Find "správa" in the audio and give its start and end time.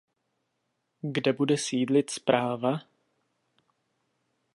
2.09-2.79